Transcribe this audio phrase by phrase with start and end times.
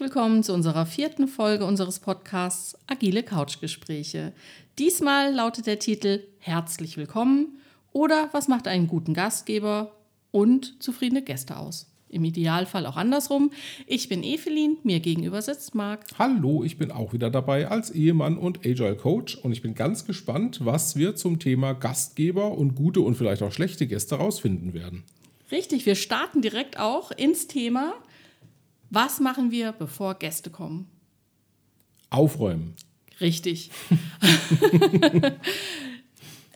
[0.00, 4.32] Willkommen zu unserer vierten Folge unseres Podcasts Agile Couchgespräche.
[4.78, 7.60] Diesmal lautet der Titel Herzlich willkommen
[7.92, 9.92] oder was macht einen guten Gastgeber
[10.30, 11.86] und zufriedene Gäste aus?
[12.08, 13.50] Im Idealfall auch andersrum.
[13.86, 16.06] Ich bin Evelyn, mir gegenüber sitzt Marc.
[16.18, 20.06] Hallo, ich bin auch wieder dabei als Ehemann und Agile Coach und ich bin ganz
[20.06, 25.04] gespannt, was wir zum Thema Gastgeber und gute und vielleicht auch schlechte Gäste rausfinden werden.
[25.52, 27.92] Richtig, wir starten direkt auch ins Thema.
[28.90, 30.90] Was machen wir, bevor Gäste kommen?
[32.10, 32.74] Aufräumen.
[33.20, 33.70] Richtig.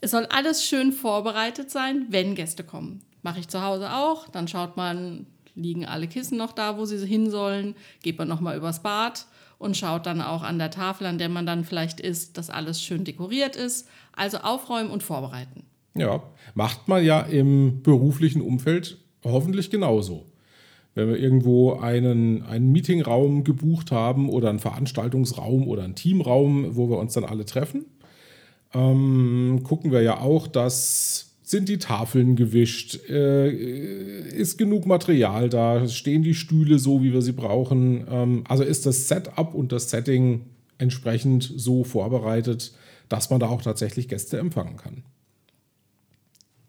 [0.01, 3.03] es soll alles schön vorbereitet sein, wenn Gäste kommen.
[3.23, 4.29] Mache ich zu Hause auch.
[4.29, 7.77] Dann schaut man, liegen alle Kissen noch da, wo sie hin sollen.
[8.03, 9.27] Geht man nochmal übers Bad
[9.59, 12.83] und schaut dann auch an der Tafel, an der man dann vielleicht ist, dass alles
[12.83, 13.89] schön dekoriert ist.
[14.13, 15.65] Also aufräumen und vorbereiten.
[15.95, 16.23] Ja,
[16.55, 20.27] macht man ja im beruflichen Umfeld hoffentlich genauso.
[20.95, 26.89] Wenn wir irgendwo einen, einen Meetingraum gebucht haben oder einen Veranstaltungsraum oder einen Teamraum, wo
[26.89, 27.85] wir uns dann alle treffen,
[28.73, 33.51] ähm, gucken wir ja auch, dass sind die Tafeln gewischt, äh,
[34.31, 38.07] ist genug Material da, stehen die Stühle so, wie wir sie brauchen.
[38.11, 40.47] Ähm, also ist das Setup und das Setting
[40.79, 42.73] entsprechend so vorbereitet,
[43.11, 45.03] dass man da auch tatsächlich Gäste empfangen kann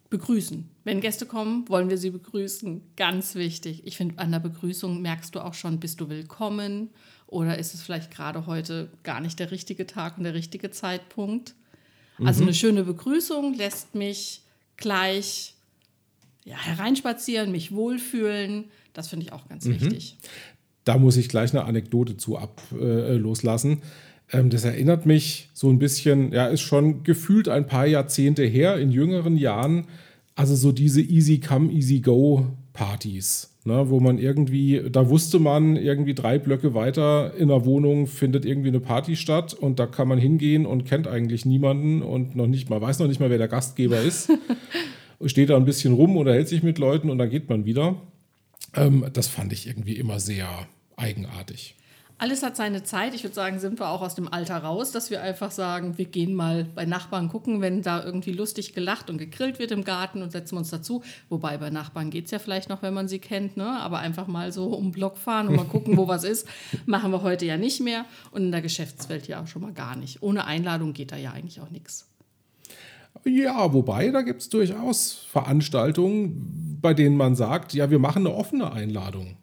[0.10, 0.70] begrüßen.
[0.86, 2.80] Wenn Gäste kommen, wollen wir sie begrüßen.
[2.96, 3.82] Ganz wichtig.
[3.86, 6.92] Ich finde, an der Begrüßung merkst du auch schon, bist du willkommen
[7.26, 11.56] oder ist es vielleicht gerade heute gar nicht der richtige Tag und der richtige Zeitpunkt.
[12.24, 12.50] Also mhm.
[12.50, 14.44] eine schöne Begrüßung lässt mich
[14.78, 15.56] gleich
[16.46, 18.66] ja, hereinspazieren, mich wohlfühlen.
[18.94, 19.82] Das finde ich auch ganz mhm.
[19.82, 20.18] wichtig.
[20.84, 23.82] Da muss ich gleich eine Anekdote zu ab äh, loslassen.
[24.32, 28.78] Ähm, das erinnert mich so ein bisschen, ja, ist schon gefühlt ein paar Jahrzehnte her,
[28.78, 29.88] in jüngeren Jahren
[30.36, 35.78] also so diese Easy Come, Easy Go Partys, ne, wo man irgendwie, da wusste man,
[35.78, 40.10] irgendwie drei Blöcke weiter in der Wohnung findet irgendwie eine Party statt und da kann
[40.10, 43.38] man hingehen und kennt eigentlich niemanden und noch nicht mal, weiß noch nicht mal, wer
[43.38, 44.30] der Gastgeber ist.
[45.26, 47.96] Steht da ein bisschen rum oder hält sich mit Leuten und dann geht man wieder.
[48.76, 50.68] Ähm, das fand ich irgendwie immer sehr
[50.98, 51.76] eigenartig.
[52.18, 53.14] Alles hat seine Zeit.
[53.14, 56.06] Ich würde sagen, sind wir auch aus dem Alter raus, dass wir einfach sagen, wir
[56.06, 60.22] gehen mal bei Nachbarn gucken, wenn da irgendwie lustig gelacht und gegrillt wird im Garten
[60.22, 61.04] und setzen uns dazu.
[61.28, 63.68] Wobei bei Nachbarn geht es ja vielleicht noch, wenn man sie kennt, ne?
[63.68, 66.48] aber einfach mal so um den Block fahren und mal gucken, wo was ist,
[66.86, 69.98] machen wir heute ja nicht mehr und in der Geschäftswelt ja auch schon mal gar
[69.98, 70.24] nicht.
[70.24, 72.08] Ohne Einladung geht da ja eigentlich auch nichts.
[73.26, 78.36] Ja, wobei, da gibt es durchaus Veranstaltungen, bei denen man sagt, ja, wir machen eine
[78.36, 79.36] offene Einladung.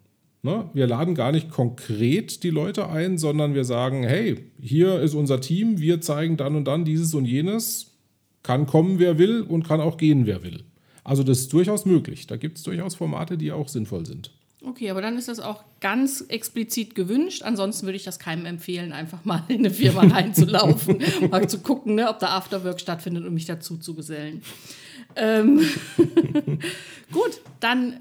[0.45, 0.69] Ne?
[0.75, 5.41] Wir laden gar nicht konkret die Leute ein, sondern wir sagen, hey, hier ist unser
[5.41, 7.93] Team, wir zeigen dann und dann dieses und jenes,
[8.43, 10.65] kann kommen, wer will und kann auch gehen, wer will.
[11.05, 12.27] Also das ist durchaus möglich.
[12.27, 14.33] Da gibt es durchaus Formate, die auch sinnvoll sind.
[14.65, 17.43] Okay, aber dann ist das auch ganz explizit gewünscht.
[17.43, 21.97] Ansonsten würde ich das keinem empfehlen, einfach mal in eine Firma reinzulaufen, mal zu gucken,
[21.97, 24.43] ne, ob da Afterwork stattfindet und mich dazu zu gesellen.
[25.17, 25.61] Ähm
[27.13, 28.01] Gut, dann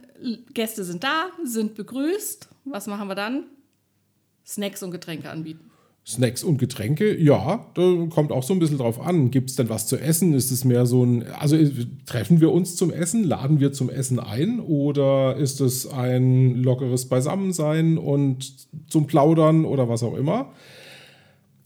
[0.54, 2.48] Gäste sind da, sind begrüßt.
[2.66, 3.46] Was machen wir dann?
[4.46, 5.72] Snacks und Getränke anbieten.
[6.06, 9.30] Snacks und Getränke, ja, da kommt auch so ein bisschen drauf an.
[9.30, 10.34] Gibt es denn was zu essen?
[10.34, 11.56] Ist es mehr so ein, also
[12.08, 17.08] treffen wir uns zum Essen, laden wir zum Essen ein oder ist es ein lockeres
[17.08, 20.54] Beisammensein und zum Plaudern oder was auch immer?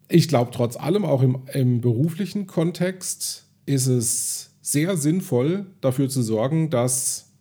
[0.10, 6.24] Ich glaube, trotz allem, auch im, im beruflichen Kontext, ist es sehr sinnvoll, dafür zu
[6.24, 7.32] sorgen, dass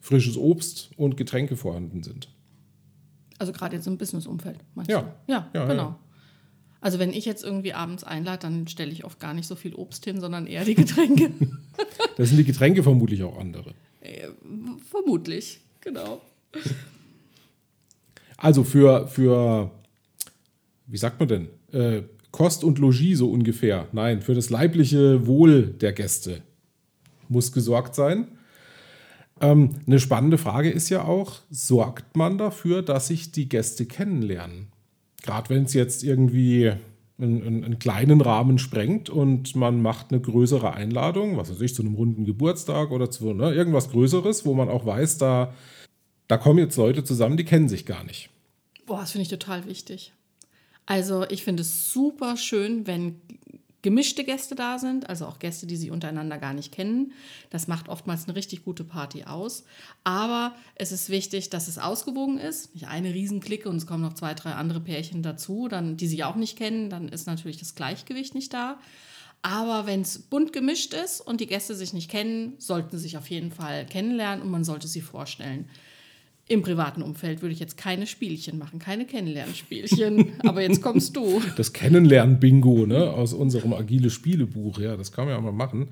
[0.00, 2.30] frisches Obst und Getränke vorhanden sind.
[3.38, 5.02] Also gerade jetzt im Businessumfeld, meinst ja.
[5.02, 5.32] du?
[5.32, 5.82] Ja, ja genau.
[5.82, 5.98] Ja.
[6.80, 9.74] Also wenn ich jetzt irgendwie abends einlade, dann stelle ich oft gar nicht so viel
[9.74, 11.30] Obst hin, sondern eher die Getränke.
[12.16, 13.74] da sind die Getränke vermutlich auch andere.
[14.00, 14.28] Äh,
[14.90, 16.22] vermutlich, genau.
[18.38, 19.70] Also für, für
[20.86, 23.86] wie sagt man denn, äh, Kost und Logis so ungefähr.
[23.92, 26.42] Nein, für das leibliche Wohl der Gäste
[27.30, 28.28] muss gesorgt sein.
[29.40, 34.68] Ähm, eine spannende Frage ist ja auch, sorgt man dafür, dass sich die Gäste kennenlernen?
[35.22, 36.72] Gerade wenn es jetzt irgendwie
[37.18, 41.82] einen, einen, kleinen Rahmen sprengt und man macht eine größere Einladung, was weiß ich, zu
[41.82, 45.54] einem runden Geburtstag oder zu ne, irgendwas Größeres, wo man auch weiß, da,
[46.28, 48.30] da kommen jetzt Leute zusammen, die kennen sich gar nicht.
[48.86, 50.12] Boah, das finde ich total wichtig.
[50.86, 53.20] Also ich finde es super schön, wenn
[53.82, 57.12] gemischte Gäste da sind, also auch Gäste, die sie untereinander gar nicht kennen.
[57.50, 59.64] Das macht oftmals eine richtig gute Party aus.
[60.04, 62.74] Aber es ist wichtig, dass es ausgewogen ist.
[62.74, 66.24] Nicht eine Riesenklicke und es kommen noch zwei, drei andere Pärchen dazu, dann, die sie
[66.24, 68.78] auch nicht kennen, dann ist natürlich das Gleichgewicht nicht da.
[69.42, 73.16] Aber wenn es bunt gemischt ist und die Gäste sich nicht kennen, sollten sie sich
[73.16, 75.68] auf jeden Fall kennenlernen und man sollte sie vorstellen.
[76.50, 80.32] Im privaten Umfeld würde ich jetzt keine Spielchen machen, keine Kennenlernspielchen.
[80.48, 81.40] Aber jetzt kommst du.
[81.56, 85.90] Das Kennenlernen-Bingo ne, aus unserem agile Spielebuch, ja, das kann man ja mal machen.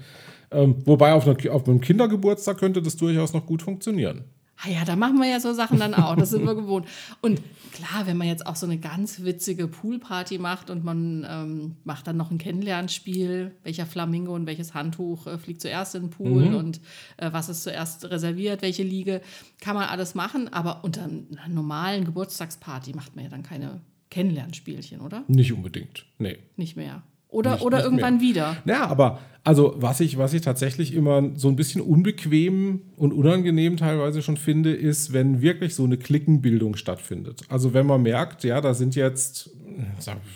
[0.50, 4.25] Ähm, wobei auf, einer, auf einem Kindergeburtstag könnte das durchaus noch gut funktionieren.
[4.64, 6.16] Ah ja, da machen wir ja so Sachen dann auch.
[6.16, 6.88] Das sind wir gewohnt.
[7.20, 7.40] Und
[7.72, 12.08] klar, wenn man jetzt auch so eine ganz witzige Poolparty macht und man ähm, macht
[12.08, 16.46] dann noch ein Kennenlernspiel, welcher Flamingo und welches Handtuch äh, fliegt zuerst in den Pool
[16.46, 16.55] mhm.
[16.56, 16.81] und
[17.19, 19.20] äh, was ist zuerst reserviert, welche Liege,
[19.60, 20.52] kann man alles machen.
[20.52, 25.22] Aber unter einer normalen Geburtstagsparty macht man ja dann keine Kennenlernspielchen, oder?
[25.28, 26.38] Nicht unbedingt, nee.
[26.56, 27.02] Nicht mehr.
[27.29, 28.23] Oder, nicht, oder nicht irgendwann mehr.
[28.23, 28.57] wieder.
[28.65, 33.77] Ja, aber also was ich, was ich tatsächlich immer so ein bisschen unbequem und unangenehm
[33.77, 37.43] teilweise schon finde, ist, wenn wirklich so eine Klickenbildung stattfindet.
[37.49, 39.51] Also wenn man merkt, ja, da sind jetzt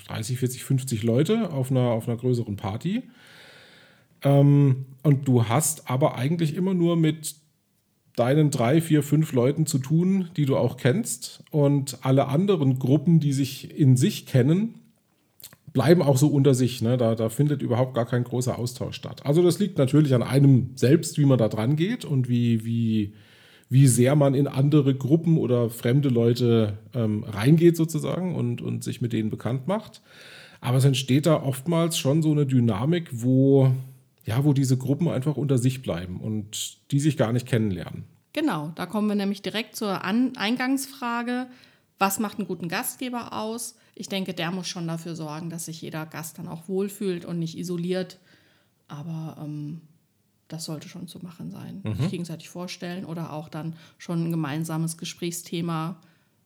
[0.09, 3.03] 30, 40, 50 Leute auf einer, auf einer größeren Party.
[4.23, 7.35] Ähm, und du hast aber eigentlich immer nur mit
[8.17, 11.43] deinen drei, vier, fünf Leuten zu tun, die du auch kennst.
[11.51, 14.75] Und alle anderen Gruppen, die sich in sich kennen,
[15.73, 16.83] bleiben auch so unter sich.
[16.83, 16.97] Ne?
[16.97, 19.25] Da, da findet überhaupt gar kein großer Austausch statt.
[19.25, 23.15] Also das liegt natürlich an einem selbst, wie man da dran geht und wie, wie,
[23.69, 29.01] wie sehr man in andere Gruppen oder fremde Leute ähm, reingeht sozusagen und, und sich
[29.01, 30.03] mit denen bekannt macht.
[30.61, 33.73] Aber es entsteht da oftmals schon so eine Dynamik, wo,
[34.25, 38.05] ja, wo diese Gruppen einfach unter sich bleiben und die sich gar nicht kennenlernen.
[38.33, 41.47] Genau, da kommen wir nämlich direkt zur An Eingangsfrage.
[42.03, 43.77] Was macht einen guten Gastgeber aus?
[43.95, 47.39] ich denke, der muss schon dafür sorgen, dass sich jeder Gast dann auch wohlfühlt und
[47.39, 48.19] nicht isoliert.
[48.89, 49.83] Aber ähm,
[50.49, 51.83] das sollte schon zu machen sein.
[51.85, 51.97] Mhm.
[51.97, 56.01] Sich gegenseitig vorstellen oder auch dann schon ein gemeinsames Gesprächsthema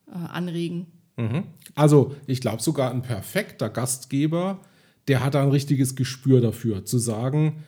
[0.07, 0.87] äh, anregen.
[1.15, 1.43] Mhm.
[1.75, 4.59] Also ich glaube sogar ein perfekter Gastgeber,
[5.07, 7.63] der hat ein richtiges Gespür dafür, zu sagen,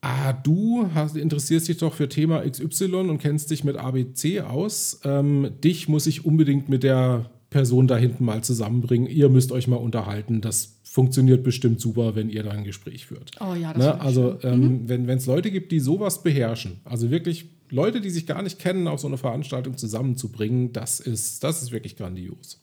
[0.00, 5.00] ah, du hast, interessierst dich doch für Thema XY und kennst dich mit ABC aus.
[5.04, 9.08] Ähm, dich muss ich unbedingt mit der Person da hinten mal zusammenbringen.
[9.08, 10.40] Ihr müsst euch mal unterhalten.
[10.40, 13.32] Das funktioniert bestimmt super, wenn ihr da ein Gespräch führt.
[13.40, 14.00] Oh ja, das ne?
[14.00, 14.88] Also, ähm, mhm.
[14.88, 18.88] wenn es Leute gibt, die sowas beherrschen, also wirklich Leute, die sich gar nicht kennen,
[18.88, 22.60] auf so eine Veranstaltung zusammenzubringen, das ist, das ist wirklich grandios.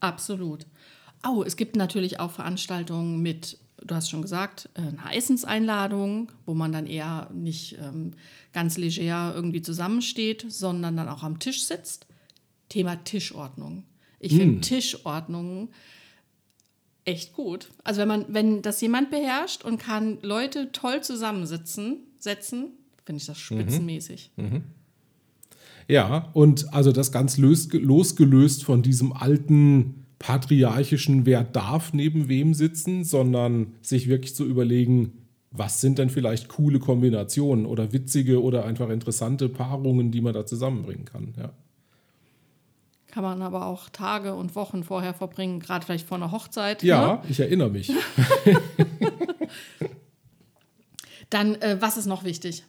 [0.00, 0.66] Absolut.
[1.26, 6.54] Oh, es gibt natürlich auch Veranstaltungen mit, du hast schon gesagt, äh, einer Essenseinladung, wo
[6.54, 8.12] man dann eher nicht ähm,
[8.52, 12.06] ganz leger irgendwie zusammensteht, sondern dann auch am Tisch sitzt.
[12.68, 13.84] Thema Tischordnung.
[14.20, 14.62] Ich finde hm.
[14.62, 15.70] Tischordnung
[17.04, 17.70] echt gut.
[17.84, 22.72] Also wenn man, wenn das jemand beherrscht und kann Leute toll zusammensitzen, setzen,
[23.04, 23.60] finde ich das mhm.
[23.60, 24.30] spitzenmäßig.
[24.36, 24.44] Mhm.
[24.44, 24.62] Mhm.
[25.88, 32.54] Ja, und also das ganz lös, losgelöst von diesem alten patriarchischen, wer darf neben wem
[32.54, 35.12] sitzen, sondern sich wirklich zu überlegen,
[35.50, 40.44] was sind denn vielleicht coole Kombinationen oder witzige oder einfach interessante Paarungen, die man da
[40.44, 41.34] zusammenbringen kann.
[41.38, 41.50] Ja.
[43.06, 46.82] Kann man aber auch Tage und Wochen vorher verbringen, gerade vielleicht vor einer Hochzeit.
[46.82, 47.22] Ja, ne?
[47.28, 47.90] ich erinnere mich.
[51.30, 52.64] Dann, äh, was ist noch wichtig?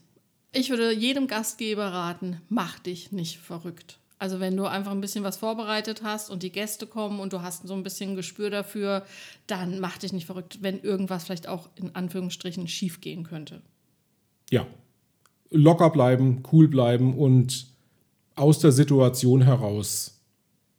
[0.51, 3.99] Ich würde jedem Gastgeber raten, mach dich nicht verrückt.
[4.19, 7.41] Also wenn du einfach ein bisschen was vorbereitet hast und die Gäste kommen und du
[7.41, 9.05] hast so ein bisschen Gespür dafür,
[9.47, 13.61] dann mach dich nicht verrückt, wenn irgendwas vielleicht auch in Anführungsstrichen schief gehen könnte.
[14.51, 14.67] Ja,
[15.49, 17.67] locker bleiben, cool bleiben und
[18.35, 20.19] aus der Situation heraus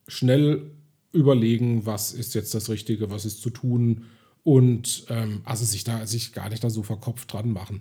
[0.07, 0.71] schnell
[1.13, 4.05] überlegen, was ist jetzt das Richtige, was ist zu tun
[4.45, 7.81] und ähm, also sich da sich gar nicht da so verkopft dran machen.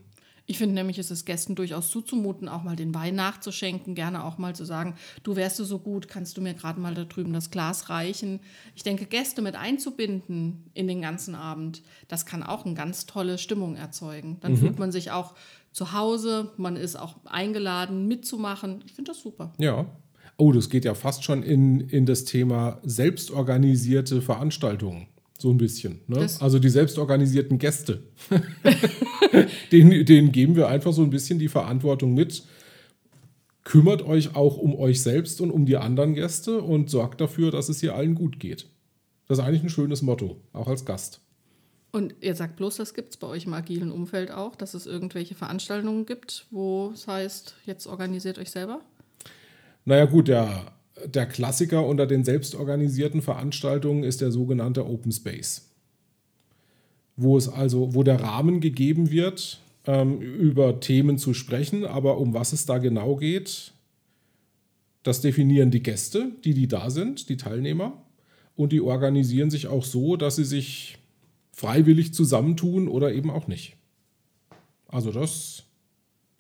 [0.50, 4.40] Ich finde nämlich, ist es Gästen durchaus zuzumuten, auch mal den Wein nachzuschenken, gerne auch
[4.40, 7.34] mal zu sagen, du wärst du so gut, kannst du mir gerade mal da drüben
[7.34, 8.40] das Glas reichen.
[8.76, 13.38] Ich denke, Gäste mit einzubinden in den ganzen Abend, das kann auch eine ganz tolle
[13.38, 14.38] Stimmung erzeugen.
[14.42, 14.58] Dann mhm.
[14.58, 15.36] fühlt man sich auch
[15.72, 18.82] zu Hause, man ist auch eingeladen mitzumachen.
[18.88, 19.54] Ich finde das super.
[19.60, 19.86] Ja,
[20.42, 25.08] Oh, das geht ja fast schon in, in das Thema selbstorganisierte Veranstaltungen.
[25.40, 26.02] So ein bisschen.
[26.08, 26.28] Ne?
[26.42, 28.04] Also die selbstorganisierten Gäste.
[29.72, 32.44] denen, denen geben wir einfach so ein bisschen die Verantwortung mit.
[33.64, 37.70] Kümmert euch auch um euch selbst und um die anderen Gäste und sorgt dafür, dass
[37.70, 38.68] es hier allen gut geht.
[39.28, 41.22] Das ist eigentlich ein schönes Motto, auch als Gast.
[41.92, 44.86] Und ihr sagt bloß, das gibt es bei euch im agilen Umfeld auch, dass es
[44.86, 48.82] irgendwelche Veranstaltungen gibt, wo es heißt, jetzt organisiert euch selber?
[49.86, 50.74] Naja gut, der,
[51.06, 55.70] der Klassiker unter den selbstorganisierten Veranstaltungen ist der sogenannte Open Space.
[57.16, 62.34] Wo es also, wo der Rahmen gegeben wird, ähm, über Themen zu sprechen, aber um
[62.34, 63.74] was es da genau geht,
[65.04, 68.04] das definieren die Gäste, die, die da sind, die Teilnehmer.
[68.56, 70.98] Und die organisieren sich auch so, dass sie sich
[71.54, 73.78] freiwillig zusammentun oder eben auch nicht.
[74.88, 75.64] Also das,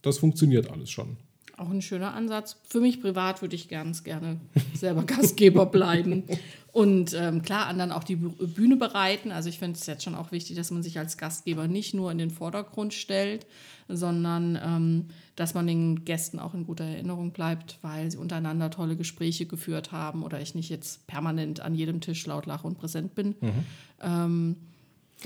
[0.01, 1.17] das funktioniert alles schon.
[1.59, 2.55] Auch ein schöner Ansatz.
[2.69, 4.39] Für mich privat würde ich ganz gerne
[4.73, 6.23] selber Gastgeber bleiben.
[6.71, 9.33] Und ähm, klar, anderen auch die Bühne bereiten.
[9.33, 12.13] Also ich finde es jetzt schon auch wichtig, dass man sich als Gastgeber nicht nur
[12.13, 13.45] in den Vordergrund stellt,
[13.89, 18.95] sondern ähm, dass man den Gästen auch in guter Erinnerung bleibt, weil sie untereinander tolle
[18.95, 23.15] Gespräche geführt haben oder ich nicht jetzt permanent an jedem Tisch laut lache und präsent
[23.15, 23.35] bin.
[23.41, 23.65] Mhm.
[24.01, 24.55] Ähm,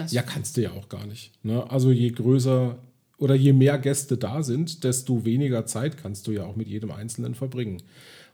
[0.09, 1.31] ja, kannst du ja auch gar nicht.
[1.43, 1.69] Ne?
[1.69, 2.79] Also je größer
[3.23, 6.91] oder je mehr Gäste da sind, desto weniger Zeit kannst du ja auch mit jedem
[6.91, 7.81] Einzelnen verbringen.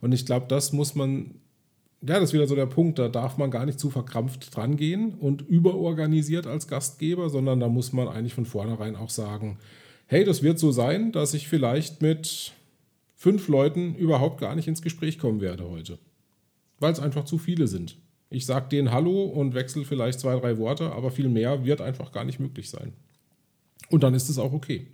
[0.02, 1.36] Und ich glaube, das muss man,
[2.02, 4.78] ja, das ist wieder so der Punkt, da darf man gar nicht zu verkrampft dran
[4.78, 9.60] gehen und überorganisiert als Gastgeber, sondern da muss man eigentlich von vornherein auch sagen,
[10.08, 12.54] hey, das wird so sein, dass ich vielleicht mit
[13.16, 16.00] fünf Leuten überhaupt gar nicht ins Gespräch kommen werde heute.
[16.80, 17.96] Weil es einfach zu viele sind.
[18.32, 22.12] Ich sage denen Hallo und wechsle vielleicht zwei, drei Worte, aber viel mehr wird einfach
[22.12, 22.94] gar nicht möglich sein.
[23.90, 24.88] Und dann ist es auch okay.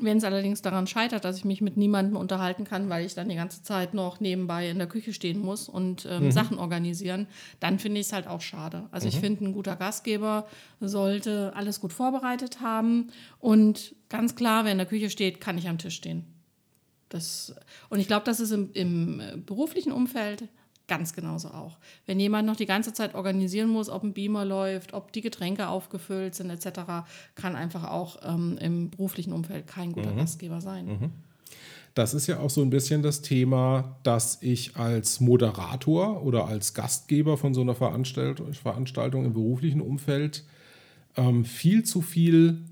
[0.00, 3.28] Wenn es allerdings daran scheitert, dass ich mich mit niemandem unterhalten kann, weil ich dann
[3.28, 6.30] die ganze Zeit noch nebenbei in der Küche stehen muss und ähm, mhm.
[6.30, 7.26] Sachen organisieren,
[7.58, 8.88] dann finde ich es halt auch schade.
[8.92, 9.12] Also mhm.
[9.12, 10.46] ich finde, ein guter Gastgeber
[10.80, 13.08] sollte alles gut vorbereitet haben
[13.40, 16.24] und ganz klar, wer in der Küche steht, kann nicht am Tisch stehen.
[17.08, 17.54] Das,
[17.88, 20.44] und ich glaube, das ist im, im beruflichen Umfeld
[20.88, 21.78] ganz genauso auch.
[22.06, 25.68] Wenn jemand noch die ganze Zeit organisieren muss, ob ein Beamer läuft, ob die Getränke
[25.68, 26.80] aufgefüllt sind etc.,
[27.34, 30.16] kann einfach auch ähm, im beruflichen Umfeld kein guter mhm.
[30.16, 30.86] Gastgeber sein.
[30.86, 31.10] Mhm.
[31.94, 36.74] Das ist ja auch so ein bisschen das Thema, dass ich als Moderator oder als
[36.74, 40.44] Gastgeber von so einer Veranstaltung, Veranstaltung im beruflichen Umfeld
[41.16, 42.64] ähm, viel zu viel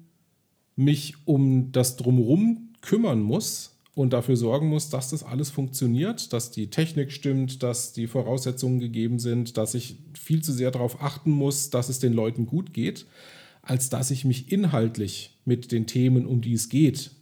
[0.76, 6.50] mich um das Drumherum kümmern muss, und dafür sorgen muss, dass das alles funktioniert, dass
[6.50, 11.31] die Technik stimmt, dass die Voraussetzungen gegeben sind, dass ich viel zu sehr darauf achten
[11.31, 13.07] muss, dass es den Leuten gut geht,
[13.62, 17.12] als dass ich mich inhaltlich mit den Themen, um die es geht,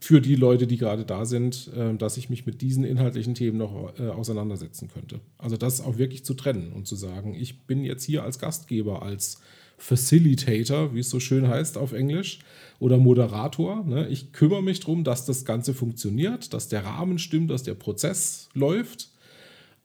[0.00, 3.58] für die Leute, die gerade da sind, äh, dass ich mich mit diesen inhaltlichen Themen
[3.58, 5.20] noch äh, auseinandersetzen könnte.
[5.36, 9.02] Also das auch wirklich zu trennen und zu sagen, ich bin jetzt hier als Gastgeber,
[9.02, 9.42] als
[9.80, 12.40] Facilitator, wie es so schön heißt auf Englisch,
[12.78, 13.84] oder Moderator.
[13.84, 14.08] Ne?
[14.08, 18.48] Ich kümmere mich darum, dass das Ganze funktioniert, dass der Rahmen stimmt, dass der Prozess
[18.54, 19.10] läuft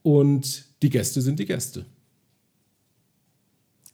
[0.04, 1.86] und die Gäste sind die Gäste.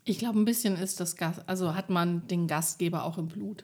[0.04, 3.64] Ich glaube, ein bisschen ist das Gast, also hat man den Gastgeber auch im Blut.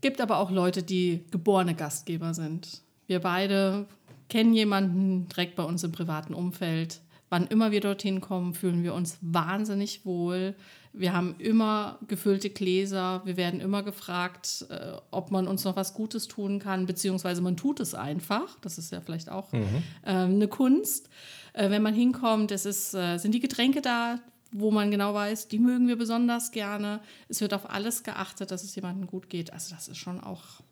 [0.00, 2.82] Gibt aber auch Leute, die geborene Gastgeber sind.
[3.08, 3.86] Wir beide
[4.28, 7.00] kennen jemanden direkt bei uns im privaten Umfeld.
[7.28, 10.54] Wann immer wir dorthin kommen, fühlen wir uns wahnsinnig wohl.
[10.98, 13.22] Wir haben immer gefüllte Gläser.
[13.24, 17.56] Wir werden immer gefragt, äh, ob man uns noch was Gutes tun kann, beziehungsweise man
[17.56, 18.58] tut es einfach.
[18.60, 19.82] Das ist ja vielleicht auch mhm.
[20.02, 21.10] äh, eine Kunst.
[21.52, 24.20] Äh, wenn man hinkommt, es ist, äh, sind die Getränke da,
[24.52, 27.00] wo man genau weiß, die mögen wir besonders gerne.
[27.28, 29.52] Es wird auf alles geachtet, dass es jemandem gut geht.
[29.52, 30.62] Also das ist schon auch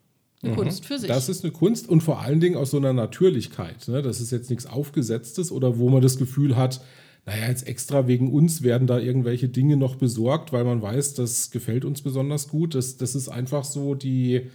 [0.43, 0.57] eine mhm.
[0.57, 1.09] Kunst für sich.
[1.09, 3.89] Das ist eine Kunst und vor allen Dingen aus so einer Natürlichkeit.
[3.89, 4.03] Ne?
[4.03, 6.81] Das ist jetzt nichts Aufgesetztes oder wo man das Gefühl hat,
[7.27, 11.51] naja, jetzt extra wegen uns werden da irgendwelche Dinge noch besorgt, weil man weiß, das
[11.51, 12.75] gefällt uns besonders gut.
[12.75, 14.51] Das, das ist einfach so die,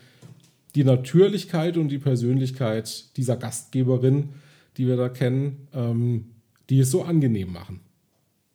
[0.75, 4.29] die Natürlichkeit und die Persönlichkeit dieser Gastgeberin,
[4.77, 6.31] die wir da kennen, ähm,
[6.69, 7.79] die es so angenehm machen,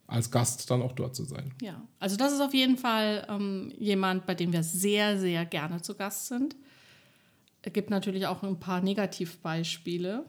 [0.07, 1.53] als Gast dann auch dort zu sein.
[1.61, 5.83] Ja, also das ist auf jeden Fall ähm, jemand, bei dem wir sehr, sehr gerne
[5.83, 6.55] zu Gast sind.
[7.63, 10.25] Es gibt natürlich auch ein paar Negativbeispiele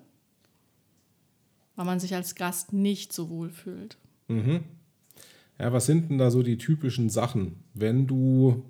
[1.75, 3.98] weil man sich als Gast nicht so wohl fühlt.
[4.27, 4.62] Mhm.
[5.60, 8.63] Ja, was sind denn da so die typischen Sachen, wenn du,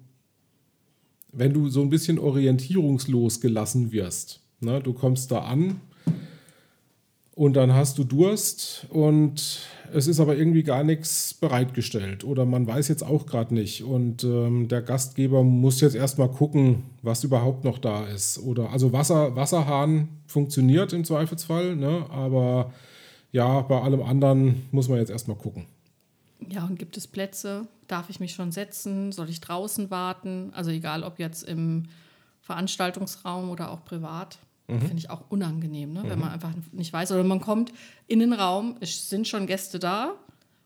[1.32, 4.42] wenn du so ein bisschen orientierungslos gelassen wirst?
[4.60, 5.82] Ne, du kommst da an
[7.36, 12.66] und dann hast du Durst und es ist aber irgendwie gar nichts bereitgestellt oder man
[12.66, 17.66] weiß jetzt auch gerade nicht und ähm, der Gastgeber muss jetzt erstmal gucken, was überhaupt
[17.66, 18.40] noch da ist.
[18.40, 22.72] Oder also Wasser, Wasserhahn funktioniert im Zweifelsfall, ne, aber
[23.36, 25.65] ja, bei allem anderen muss man jetzt erstmal gucken.
[26.48, 27.68] Ja, und gibt es Plätze?
[27.89, 29.12] Darf ich mich schon setzen?
[29.12, 30.51] Soll ich draußen warten?
[30.54, 31.84] Also egal, ob jetzt im
[32.39, 34.38] Veranstaltungsraum oder auch privat.
[34.70, 34.80] Mhm.
[34.80, 36.04] Finde ich auch unangenehm, ne?
[36.04, 36.10] Mhm.
[36.10, 37.12] wenn man einfach nicht weiß.
[37.12, 37.74] Oder man kommt
[38.08, 40.13] in den Raum, es sind schon Gäste da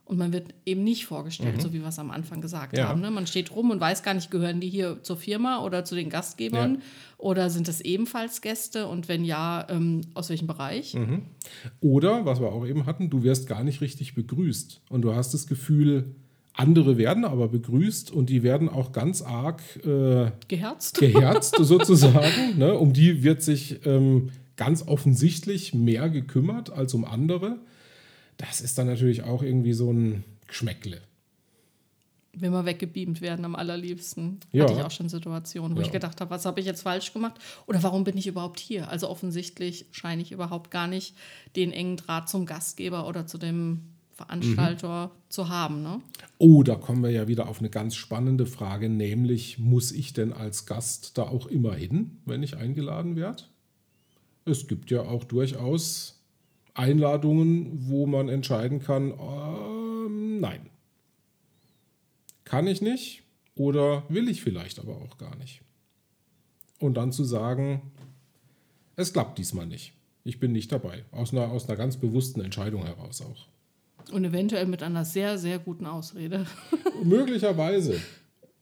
[0.10, 1.62] und man wird eben nicht vorgestellt, mhm.
[1.62, 2.88] so wie wir es am Anfang gesagt ja.
[2.88, 3.00] haben.
[3.00, 3.12] Ne?
[3.12, 6.10] Man steht rum und weiß gar nicht, gehören die hier zur Firma oder zu den
[6.10, 6.82] Gastgebern ja.
[7.20, 10.96] oder sind das ebenfalls Gäste und wenn ja, ähm, aus welchem Bereich?
[10.96, 11.22] Mhm.
[11.80, 15.36] Oder, was wir auch eben hatten, du wirst gar nicht richtig begrüßt und du hast
[15.36, 16.16] das Gefühl,
[16.54, 22.58] andere werden aber begrüßt und die werden auch ganz arg äh, geherzt, geherzt sozusagen.
[22.58, 22.74] ne?
[22.74, 27.60] Um die wird sich ähm, ganz offensichtlich mehr gekümmert als um andere
[28.40, 31.02] das ist dann natürlich auch irgendwie so ein Geschmäckle.
[32.34, 34.40] will man weggebeamt werden am allerliebsten.
[34.54, 34.64] Ja.
[34.64, 35.88] Hatte ich auch schon Situationen, wo Ja.
[35.88, 37.34] ich gedacht habe, was habe ich jetzt falsch gemacht?
[37.68, 38.88] Oder warum bin ich überhaupt hier?
[38.90, 41.16] Also offensichtlich scheine ich überhaupt gar nicht
[41.58, 43.82] den engen Draht zum Gastgeber oder zu dem
[44.14, 45.82] Veranstalter zu haben.
[45.82, 46.02] Ne?
[46.38, 50.32] Oh, da kommen wir ja wieder auf eine ganz spannende Frage, nämlich muss ich denn
[50.32, 53.44] als Gast da auch immer hin, wenn ich eingeladen werde?
[54.46, 56.19] Es gibt ja auch durchaus
[56.80, 60.70] Einladungen, wo man entscheiden kann, ähm, nein.
[62.46, 63.24] Kann ich nicht
[63.56, 65.62] oder will ich vielleicht aber auch gar nicht.
[66.80, 67.82] Und dann zu sagen,
[68.96, 69.94] es klappt diesmal nicht.
[70.24, 71.04] Ich bin nicht dabei.
[71.12, 73.48] Aus einer, aus einer ganz bewussten Entscheidung heraus auch.
[74.14, 76.46] Und eventuell mit einer sehr, sehr guten Ausrede.
[77.04, 78.00] Möglicherweise.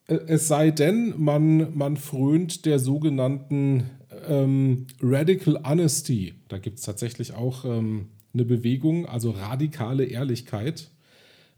[0.07, 3.89] Äh, Es sei denn, man, man frönt der sogenannten
[4.27, 6.33] ähm, Radical Honesty.
[6.47, 10.89] Da gibt es tatsächlich auch ähm, eine Bewegung, also radikale Ehrlichkeit.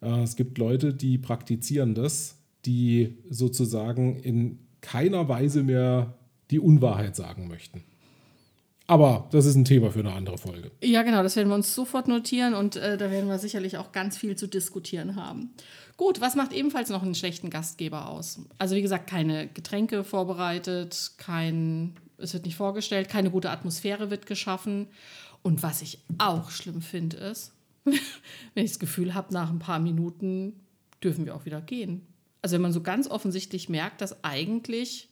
[0.01, 6.13] Äh, es gibt Leute, die praktizieren das, die sozusagen in keiner Weise mehr
[6.51, 7.83] die Unwahrheit sagen möchten.
[8.89, 10.71] Aber das ist ein Thema für eine andere Folge.
[10.83, 13.91] Ja, genau, das werden wir uns sofort notieren und äh, da werden wir sicherlich auch
[13.91, 15.51] ganz viel zu diskutieren haben.
[15.95, 18.39] Gut, was macht ebenfalls noch einen schlechten Gastgeber aus?
[18.57, 24.25] Also wie gesagt, keine Getränke vorbereitet, kein, es wird nicht vorgestellt, keine gute Atmosphäre wird
[24.25, 24.87] geschaffen.
[25.41, 27.53] Und was ich auch schlimm finde, ist,
[27.85, 30.53] wenn ich das Gefühl habe, nach ein paar Minuten
[31.03, 32.01] dürfen wir auch wieder gehen.
[32.41, 35.09] Also wenn man so ganz offensichtlich merkt, dass eigentlich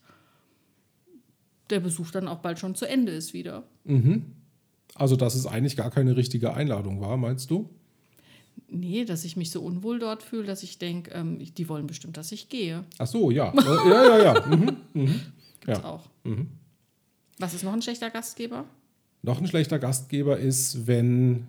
[1.70, 3.64] der Besuch dann auch bald schon zu Ende ist wieder.
[4.94, 7.68] Also, dass es eigentlich gar keine richtige Einladung war, meinst du?
[8.68, 12.16] Nee, dass ich mich so unwohl dort fühle, dass ich denke, ähm, die wollen bestimmt,
[12.16, 12.84] dass ich gehe.
[12.98, 13.52] Ach so, ja.
[13.86, 14.46] Ja, ja, ja.
[14.46, 14.76] Mhm.
[15.60, 15.84] Gibt's Ja.
[15.84, 16.08] auch.
[17.38, 18.64] Was ist noch ein schlechter Gastgeber?
[19.22, 21.46] Noch ein schlechter Gastgeber ist, wenn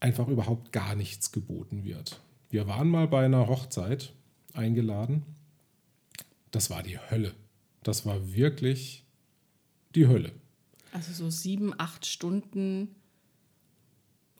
[0.00, 2.20] einfach überhaupt gar nichts geboten wird.
[2.50, 4.12] Wir waren mal bei einer Hochzeit
[4.52, 5.22] eingeladen.
[6.50, 7.34] Das war die Hölle.
[7.82, 9.04] Das war wirklich
[9.94, 10.32] die Hölle.
[10.92, 12.94] Also so sieben, acht Stunden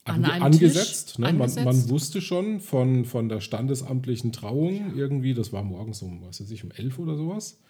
[0.05, 1.19] an Ange einem angesetzt.
[1.19, 1.27] Ne?
[1.27, 1.65] Man, angesetzt.
[1.65, 6.51] man wusste schon von, von der standesamtlichen Trauung irgendwie, das war morgens um, was weiß
[6.51, 7.61] ich, um elf oder sowas.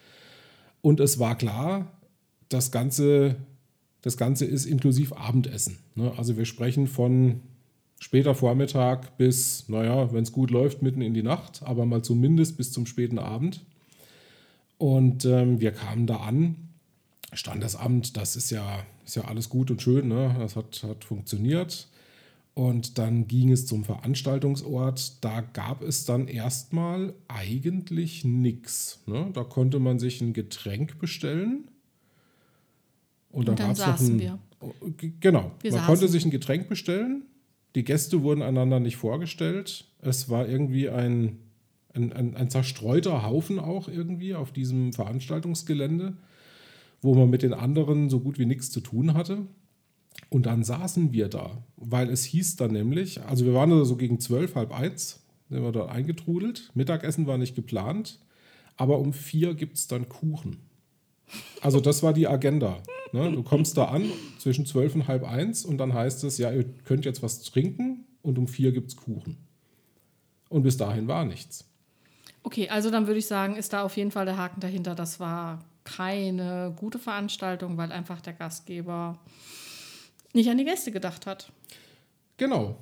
[0.81, 1.91] Und es war klar,
[2.53, 3.35] das Ganze,
[4.01, 5.77] das Ganze ist inklusiv Abendessen.
[5.95, 6.11] Ne?
[6.17, 7.41] Also wir sprechen von
[7.99, 12.57] später Vormittag bis, naja, wenn es gut läuft, mitten in die Nacht, aber mal zumindest
[12.57, 13.65] bis zum späten Abend.
[14.77, 16.55] Und ähm, wir kamen da an.
[17.31, 20.35] Standesamt, das ist ja, ist ja alles gut und schön, ne?
[20.37, 21.87] das hat, hat funktioniert.
[22.53, 25.23] Und dann ging es zum Veranstaltungsort.
[25.23, 29.01] Da gab es dann erstmal eigentlich nichts.
[29.07, 29.31] Ne?
[29.33, 31.63] Da konnte man sich ein Getränk bestellen.
[33.33, 34.39] Und, Und dann saßen ein, wir.
[34.97, 35.51] G- Genau.
[35.61, 35.85] Wir man saßen.
[35.87, 37.23] konnte sich ein Getränk bestellen.
[37.75, 39.85] Die Gäste wurden einander nicht vorgestellt.
[39.99, 41.39] Es war irgendwie ein,
[41.93, 46.15] ein, ein, ein zerstreuter Haufen auch irgendwie auf diesem Veranstaltungsgelände,
[47.01, 49.39] wo man mit den anderen so gut wie nichts zu tun hatte.
[50.29, 53.95] Und dann saßen wir da, weil es hieß dann nämlich, also wir waren da so
[53.97, 56.69] gegen zwölf, halb eins, sind wir dort eingetrudelt.
[56.75, 58.19] Mittagessen war nicht geplant,
[58.77, 60.57] aber um vier gibt es dann Kuchen.
[61.61, 62.81] Also das war die Agenda.
[63.11, 63.31] Ne?
[63.31, 66.65] Du kommst da an zwischen zwölf und halb eins und dann heißt es, ja, ihr
[66.83, 69.37] könnt jetzt was trinken und um vier gibt es Kuchen.
[70.49, 71.65] Und bis dahin war nichts.
[72.43, 74.95] Okay, also dann würde ich sagen, ist da auf jeden Fall der Haken dahinter.
[74.95, 79.17] Das war keine gute Veranstaltung, weil einfach der Gastgeber
[80.33, 81.51] nicht an die Gäste gedacht hat.
[82.37, 82.77] Genau.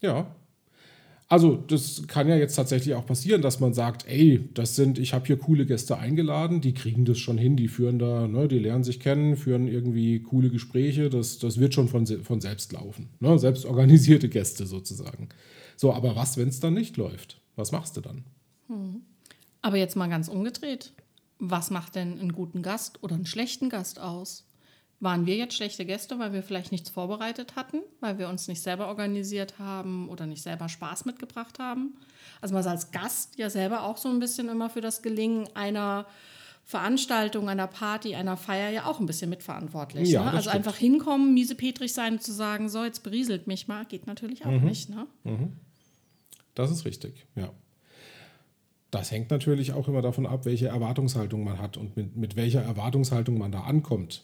[0.00, 0.34] Ja.
[1.34, 5.14] Also, das kann ja jetzt tatsächlich auch passieren, dass man sagt, ey, das sind, ich
[5.14, 8.60] habe hier coole Gäste eingeladen, die kriegen das schon hin, die führen da, ne, die
[8.60, 13.08] lernen sich kennen, führen irgendwie coole Gespräche, das, das wird schon von, von selbst laufen.
[13.18, 13.36] Ne?
[13.40, 15.30] Selbst organisierte Gäste sozusagen.
[15.74, 17.40] So, aber was, wenn es dann nicht läuft?
[17.56, 18.22] Was machst du dann?
[19.60, 20.92] Aber jetzt mal ganz umgedreht.
[21.40, 24.46] Was macht denn einen guten Gast oder einen schlechten Gast aus?
[25.04, 28.62] Waren wir jetzt schlechte Gäste, weil wir vielleicht nichts vorbereitet hatten, weil wir uns nicht
[28.62, 31.94] selber organisiert haben oder nicht selber Spaß mitgebracht haben?
[32.40, 35.46] Also man ist als Gast ja selber auch so ein bisschen immer für das Gelingen
[35.54, 36.06] einer
[36.64, 40.08] Veranstaltung, einer Party, einer Feier ja auch ein bisschen mitverantwortlich.
[40.08, 40.30] Ja, ne?
[40.30, 40.54] Also stimmt.
[40.56, 44.50] einfach hinkommen, miesepetrig sein und zu sagen, so, jetzt berieselt mich mal, geht natürlich auch
[44.50, 44.64] Mhm.
[44.64, 44.88] nicht.
[44.88, 45.06] Ne?
[46.54, 47.50] Das ist richtig, ja.
[48.90, 52.62] Das hängt natürlich auch immer davon ab, welche Erwartungshaltung man hat und mit, mit welcher
[52.62, 54.22] Erwartungshaltung man da ankommt.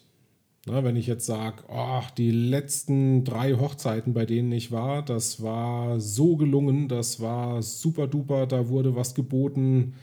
[0.66, 5.42] Na, wenn ich jetzt sage, oh, die letzten drei Hochzeiten, bei denen ich war, das
[5.42, 9.94] war so gelungen, das war super duper, da wurde was geboten,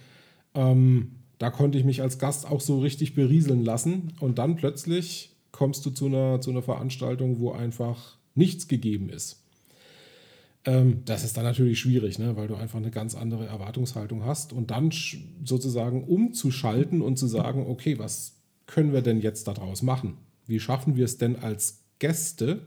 [0.55, 5.35] ähm, da konnte ich mich als Gast auch so richtig berieseln lassen und dann plötzlich
[5.51, 9.43] kommst du zu einer, zu einer Veranstaltung, wo einfach nichts gegeben ist
[10.65, 12.35] Ähm, das ist dann natürlich schwierig, ne?
[12.35, 14.53] weil du einfach eine ganz andere Erwartungshaltung hast.
[14.53, 14.91] Und dann
[15.43, 20.17] sozusagen umzuschalten und zu sagen, okay, was können wir denn jetzt daraus machen?
[20.47, 22.61] Wie schaffen wir es denn als Gäste,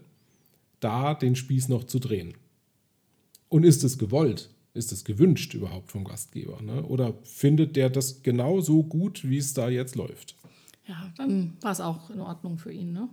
[0.81, 2.35] da den Spieß noch zu drehen?
[3.49, 4.51] Und ist es gewollt?
[4.73, 6.63] Ist es gewünscht überhaupt vom Gastgeber?
[6.63, 6.85] Ne?
[6.85, 10.37] Oder findet der das genauso gut, wie es da jetzt läuft?
[10.87, 13.09] Ja, dann war es auch in Ordnung für ihn, ne?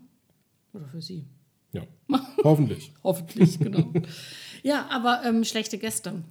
[0.74, 1.26] Oder für sie.
[1.74, 1.84] Ja,
[2.44, 2.92] hoffentlich.
[3.04, 3.94] hoffentlich, genau.
[4.64, 6.24] ja, aber ähm, schlechte Gäste.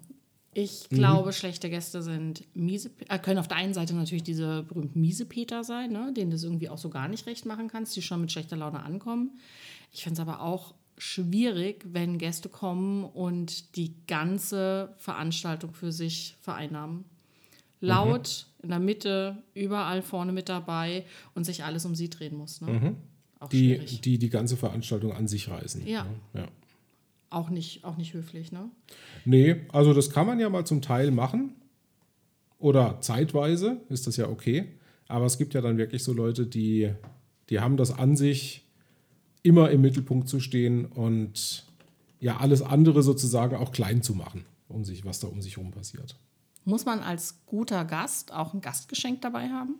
[0.59, 0.97] Ich mhm.
[0.97, 1.33] glaube, mhm.
[1.33, 5.92] schlechte Gäste sind miese, äh, können auf der einen Seite natürlich diese berühmten Miesepeter sein,
[5.92, 8.33] ne, denen du es irgendwie auch so gar nicht recht machen kannst, die schon mit
[8.33, 9.38] schlechter Laune ankommen.
[9.92, 16.37] Ich finde es aber auch schwierig, wenn Gäste kommen und die ganze Veranstaltung für sich
[16.40, 17.05] vereinnahmen.
[17.81, 18.62] Laut, mhm.
[18.62, 22.62] in der Mitte, überall vorne mit dabei und sich alles um sie drehen muss.
[22.62, 22.73] Ne?
[22.73, 22.97] Mhm.
[23.40, 24.01] Auch die, schwierig.
[24.01, 25.87] die die ganze Veranstaltung an sich reißen.
[25.87, 26.05] Ja.
[26.05, 26.40] Ne?
[26.40, 26.49] ja.
[27.30, 28.70] Auch, nicht, auch nicht höflich, ne?
[29.24, 31.54] Nee, also das kann man ja mal zum Teil machen.
[32.58, 34.72] Oder zeitweise ist das ja okay.
[35.08, 36.92] Aber es gibt ja dann wirklich so Leute, die,
[37.50, 38.64] die haben das an sich,
[39.42, 41.64] immer im Mittelpunkt zu stehen und
[42.18, 45.70] ja alles andere sozusagen auch klein zu machen, um sich, was da um sich herum
[45.70, 46.16] passiert.
[46.64, 49.76] Muss man als guter Gast auch ein Gastgeschenk dabei haben?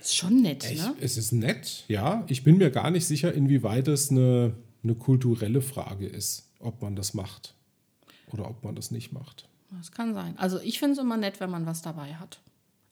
[0.00, 0.94] Ist schon nett, ich, ne?
[1.00, 2.24] Es ist nett, ja.
[2.28, 6.96] Ich bin mir gar nicht sicher, inwieweit es eine, eine kulturelle Frage ist, ob man
[6.96, 7.54] das macht
[8.32, 9.48] oder ob man das nicht macht.
[9.70, 10.34] Das kann sein.
[10.36, 12.40] Also ich finde es immer nett, wenn man was dabei hat.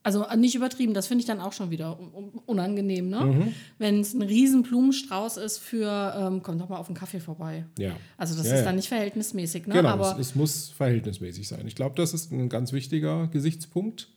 [0.04, 1.98] Also äh, nicht übertrieben, das finde ich dann auch schon wieder
[2.46, 3.20] unangenehm, ne?
[3.20, 3.54] Mhm.
[3.78, 7.66] Wenn es ein riesen Blumenstrauß ist für, ähm, komm doch mal auf einen Kaffee vorbei.
[7.78, 7.96] Ja.
[8.16, 8.64] Also das ja, ist ja.
[8.64, 9.74] dann nicht verhältnismäßig, ne?
[9.74, 11.66] Genau, Aber es, es muss verhältnismäßig sein.
[11.66, 14.08] Ich glaube, das ist ein ganz wichtiger Gesichtspunkt.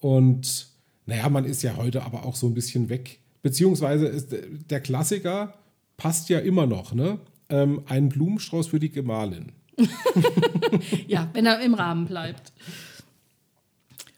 [0.00, 0.68] Und
[1.04, 3.20] naja, man ist ja heute aber auch so ein bisschen weg.
[3.42, 4.34] Beziehungsweise ist
[4.70, 5.54] der Klassiker
[5.96, 7.18] passt ja immer noch, ne?
[7.48, 9.52] Ähm, ein Blumenstrauß für die Gemahlin.
[11.06, 12.52] ja, wenn er im Rahmen bleibt.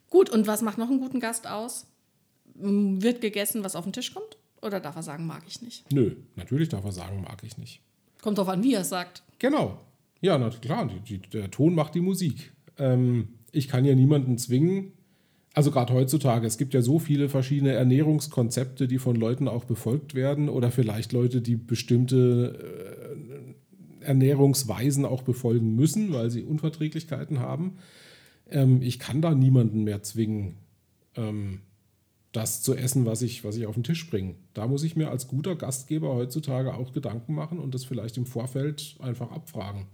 [0.09, 1.85] Gut, und was macht noch einen guten Gast aus?
[2.55, 4.37] Wird gegessen, was auf den Tisch kommt?
[4.61, 5.91] Oder darf er sagen, mag ich nicht?
[5.93, 7.81] Nö, natürlich darf er sagen, mag ich nicht.
[8.21, 9.23] Kommt drauf an, wie er es sagt.
[9.37, 9.79] Genau.
[10.21, 12.51] Ja, na klar, die, die, der Ton macht die Musik.
[12.77, 14.91] Ähm, ich kann ja niemanden zwingen,
[15.59, 20.15] also gerade heutzutage, es gibt ja so viele verschiedene Ernährungskonzepte, die von Leuten auch befolgt
[20.15, 22.55] werden oder vielleicht Leute, die bestimmte
[24.01, 27.73] äh, Ernährungsweisen auch befolgen müssen, weil sie Unverträglichkeiten haben.
[28.49, 30.55] Ähm, ich kann da niemanden mehr zwingen,
[31.17, 31.59] ähm,
[32.31, 34.35] das zu essen, was ich, was ich auf den Tisch bringe.
[34.53, 38.25] Da muss ich mir als guter Gastgeber heutzutage auch Gedanken machen und das vielleicht im
[38.25, 39.87] Vorfeld einfach abfragen.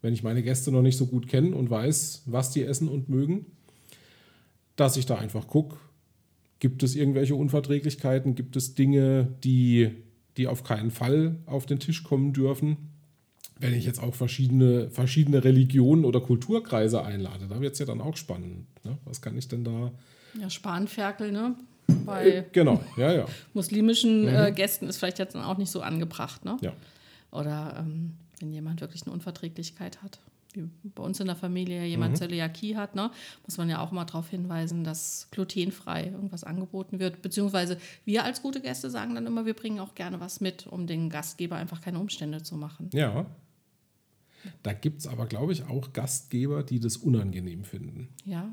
[0.00, 3.08] Wenn ich meine Gäste noch nicht so gut kenne und weiß, was die essen und
[3.08, 3.46] mögen,
[4.76, 5.76] dass ich da einfach gucke,
[6.58, 9.90] gibt es irgendwelche Unverträglichkeiten, gibt es Dinge, die,
[10.36, 12.76] die auf keinen Fall auf den Tisch kommen dürfen.
[13.58, 18.00] Wenn ich jetzt auch verschiedene, verschiedene Religionen oder Kulturkreise einlade, da wird es ja dann
[18.00, 18.66] auch spannend.
[18.84, 18.98] Ne?
[19.04, 19.92] Was kann ich denn da?
[20.40, 21.56] Ja, Spanferkel, ne?
[22.06, 23.26] Bei äh, genau, ja, ja.
[23.54, 24.54] muslimischen äh, mhm.
[24.54, 26.56] Gästen ist vielleicht jetzt auch nicht so angebracht, ne?
[26.60, 26.72] Ja.
[27.30, 30.20] Oder ähm, wenn jemand wirklich eine Unverträglichkeit hat
[30.54, 32.16] wie bei uns in der Familie jemand mhm.
[32.16, 33.10] Zöliakie hat, ne,
[33.46, 37.22] muss man ja auch mal darauf hinweisen, dass glutenfrei irgendwas angeboten wird.
[37.22, 40.86] Beziehungsweise wir als gute Gäste sagen dann immer, wir bringen auch gerne was mit, um
[40.86, 42.90] den Gastgeber einfach keine Umstände zu machen.
[42.92, 43.26] Ja.
[44.62, 48.08] Da gibt es aber, glaube ich, auch Gastgeber, die das unangenehm finden.
[48.24, 48.52] Ja,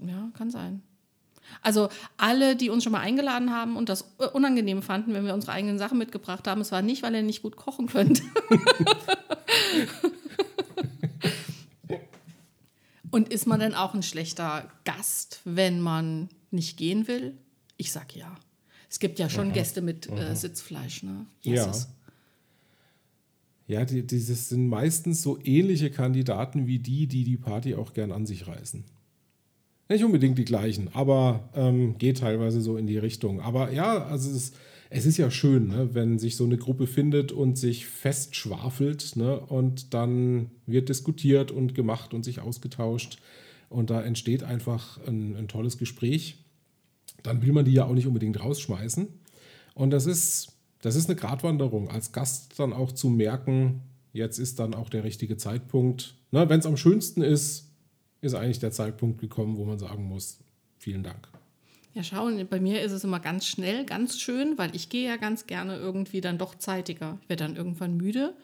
[0.00, 0.82] ja, kann sein.
[1.62, 5.52] Also alle, die uns schon mal eingeladen haben und das unangenehm fanden, wenn wir unsere
[5.52, 8.22] eigenen Sachen mitgebracht haben, es war nicht, weil er nicht gut kochen könnte.
[13.10, 17.36] Und ist man denn auch ein schlechter Gast, wenn man nicht gehen will?
[17.76, 18.36] Ich sag ja.
[18.88, 19.54] Es gibt ja schon Aha.
[19.54, 21.26] Gäste mit äh, Sitzfleisch, ne?
[21.42, 21.84] Jesus.
[21.84, 21.90] Ja.
[23.70, 28.10] Ja, die, dieses sind meistens so ähnliche Kandidaten wie die, die die Party auch gern
[28.10, 28.82] an sich reißen.
[29.88, 33.40] Nicht unbedingt die gleichen, aber ähm, geht teilweise so in die Richtung.
[33.40, 34.56] Aber ja, also es ist
[34.92, 39.38] es ist ja schön, ne, wenn sich so eine Gruppe findet und sich festschwafelt ne,
[39.38, 43.18] und dann wird diskutiert und gemacht und sich ausgetauscht
[43.68, 46.44] und da entsteht einfach ein, ein tolles Gespräch.
[47.22, 49.06] Dann will man die ja auch nicht unbedingt rausschmeißen.
[49.74, 54.58] Und das ist, das ist eine Gratwanderung, als Gast dann auch zu merken, jetzt ist
[54.58, 56.16] dann auch der richtige Zeitpunkt.
[56.32, 57.70] Ne, wenn es am schönsten ist,
[58.22, 60.40] ist eigentlich der Zeitpunkt gekommen, wo man sagen muss,
[60.78, 61.29] vielen Dank.
[61.94, 65.16] Ja, schauen, bei mir ist es immer ganz schnell, ganz schön, weil ich gehe ja
[65.16, 67.18] ganz gerne irgendwie dann doch zeitiger.
[67.22, 68.34] Ich werde dann irgendwann müde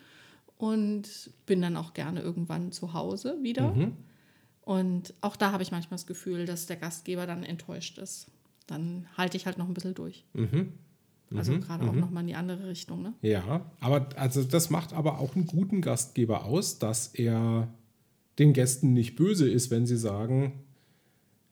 [0.58, 3.72] und bin dann auch gerne irgendwann zu Hause wieder.
[3.72, 3.92] Mhm.
[4.62, 8.26] Und auch da habe ich manchmal das Gefühl, dass der Gastgeber dann enttäuscht ist.
[8.66, 10.24] Dann halte ich halt noch ein bisschen durch.
[10.32, 10.72] Mhm.
[11.34, 13.02] Also gerade auch nochmal in die andere Richtung.
[13.02, 13.12] Ne?
[13.20, 17.68] Ja, aber also das macht aber auch einen guten Gastgeber aus, dass er
[18.38, 20.64] den Gästen nicht böse ist, wenn sie sagen,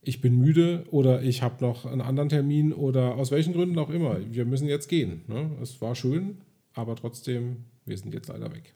[0.04, 3.90] ich bin müde oder ich habe noch einen anderen Termin oder aus welchen Gründen auch
[3.90, 4.18] immer.
[4.30, 5.22] Wir müssen jetzt gehen.
[5.28, 5.50] Ne?
[5.62, 6.38] Es war schön,
[6.74, 8.74] aber trotzdem, wir sind jetzt leider weg.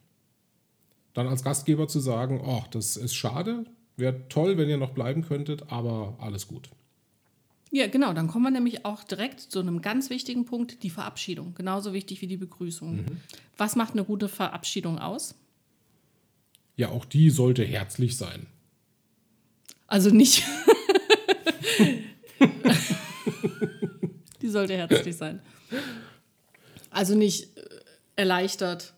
[1.13, 3.65] Dann als Gastgeber zu sagen, oh, das ist schade,
[3.97, 6.69] wäre toll, wenn ihr noch bleiben könntet, aber alles gut.
[7.71, 8.13] Ja, genau.
[8.13, 11.53] Dann kommen wir nämlich auch direkt zu einem ganz wichtigen Punkt, die Verabschiedung.
[11.55, 12.97] Genauso wichtig wie die Begrüßung.
[12.97, 13.17] Mhm.
[13.57, 15.35] Was macht eine gute Verabschiedung aus?
[16.75, 18.47] Ja, auch die sollte herzlich sein.
[19.85, 20.43] Also nicht.
[24.41, 25.41] die sollte herzlich sein.
[26.89, 27.61] Also nicht äh,
[28.15, 28.93] erleichtert,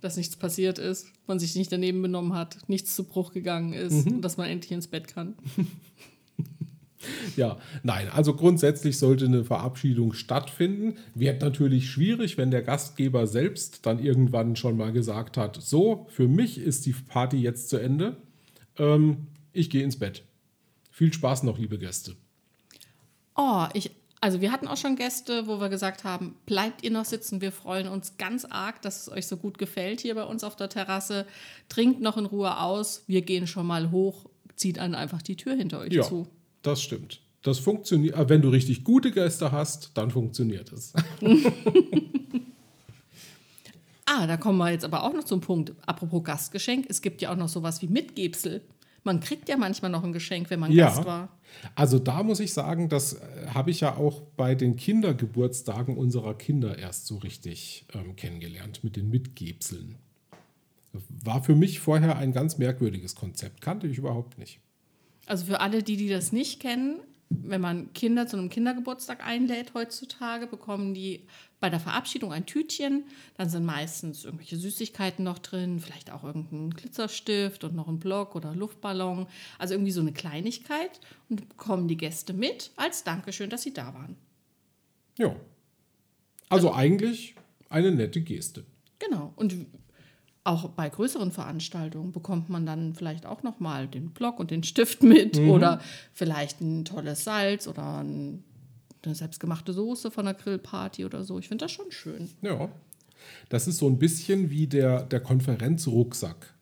[0.00, 4.06] dass nichts passiert ist, man sich nicht daneben benommen hat, nichts zu Bruch gegangen ist
[4.06, 4.16] mhm.
[4.16, 5.34] und dass man endlich ins Bett kann.
[7.36, 10.96] Ja, nein, also grundsätzlich sollte eine Verabschiedung stattfinden.
[11.14, 16.28] Wird natürlich schwierig, wenn der Gastgeber selbst dann irgendwann schon mal gesagt hat, so, für
[16.28, 18.16] mich ist die Party jetzt zu Ende.
[18.78, 20.24] Ähm, ich gehe ins Bett.
[20.94, 22.14] Viel Spaß noch, liebe Gäste.
[23.34, 27.04] Oh, ich, also wir hatten auch schon Gäste, wo wir gesagt haben, bleibt ihr noch
[27.04, 30.44] sitzen, wir freuen uns ganz arg, dass es euch so gut gefällt hier bei uns
[30.44, 31.26] auf der Terrasse.
[31.68, 35.56] Trinkt noch in Ruhe aus, wir gehen schon mal hoch, zieht dann einfach die Tür
[35.56, 36.04] hinter euch ja.
[36.04, 36.28] zu.
[36.62, 37.20] Das stimmt.
[37.42, 38.28] Das funktioniert.
[38.28, 40.92] Wenn du richtig gute Gäste hast, dann funktioniert es.
[44.06, 45.72] ah, da kommen wir jetzt aber auch noch zum Punkt.
[45.86, 48.62] Apropos Gastgeschenk, es gibt ja auch noch sowas wie Mitgebsel.
[49.04, 50.86] Man kriegt ja manchmal noch ein Geschenk, wenn man ja.
[50.86, 51.28] Gast war.
[51.74, 56.34] Also da muss ich sagen, das äh, habe ich ja auch bei den Kindergeburtstagen unserer
[56.34, 59.96] Kinder erst so richtig ähm, kennengelernt mit den Mitgebseln.
[61.22, 64.60] War für mich vorher ein ganz merkwürdiges Konzept, kannte ich überhaupt nicht.
[65.26, 67.00] Also für alle, die, die das nicht kennen,
[67.42, 71.26] wenn man Kinder zu einem Kindergeburtstag einlädt heutzutage, bekommen die
[71.60, 73.04] bei der Verabschiedung ein Tütchen.
[73.36, 78.34] Dann sind meistens irgendwelche Süßigkeiten noch drin, vielleicht auch irgendein Glitzerstift und noch ein Block
[78.34, 79.26] oder Luftballon.
[79.58, 83.94] Also irgendwie so eine Kleinigkeit und bekommen die Gäste mit als Dankeschön, dass sie da
[83.94, 84.16] waren.
[85.16, 85.28] Ja.
[86.48, 87.34] Also, also eigentlich
[87.68, 88.64] eine nette Geste.
[88.98, 89.32] Genau.
[89.36, 89.56] Und
[90.44, 94.62] auch bei größeren Veranstaltungen bekommt man dann vielleicht auch noch mal den Block und den
[94.62, 95.50] Stift mit mhm.
[95.50, 95.80] oder
[96.12, 98.44] vielleicht ein tolles Salz oder ein,
[99.02, 101.38] eine selbstgemachte Soße von einer Grillparty oder so.
[101.38, 102.28] Ich finde das schon schön.
[102.42, 102.68] Ja,
[103.48, 106.52] das ist so ein bisschen wie der, der Konferenzrucksack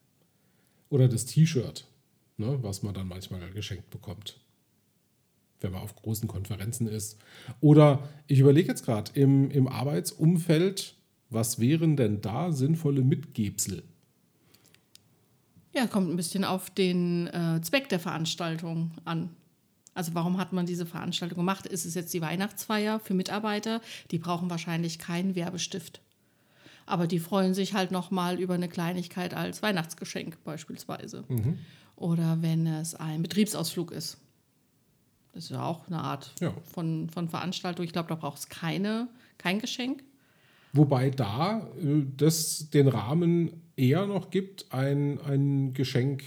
[0.88, 1.84] oder das T-Shirt,
[2.36, 4.38] ne, was man dann manchmal geschenkt bekommt,
[5.60, 7.18] wenn man auf großen Konferenzen ist.
[7.60, 10.94] Oder ich überlege jetzt gerade, im, im Arbeitsumfeld
[11.32, 13.82] was wären denn da sinnvolle Mitgebsel?
[15.74, 19.30] Ja, kommt ein bisschen auf den äh, Zweck der Veranstaltung an.
[19.94, 21.66] Also warum hat man diese Veranstaltung gemacht?
[21.66, 23.80] Ist es jetzt die Weihnachtsfeier für Mitarbeiter?
[24.10, 26.00] Die brauchen wahrscheinlich keinen Werbestift.
[26.86, 31.24] Aber die freuen sich halt nochmal über eine Kleinigkeit als Weihnachtsgeschenk beispielsweise.
[31.28, 31.58] Mhm.
[31.96, 34.18] Oder wenn es ein Betriebsausflug ist.
[35.32, 36.52] Das ist ja auch eine Art ja.
[36.72, 37.84] von, von Veranstaltung.
[37.84, 40.02] Ich glaube, da braucht es keine, kein Geschenk.
[40.72, 46.22] Wobei da äh, das den Rahmen eher noch gibt, ein, ein Geschenk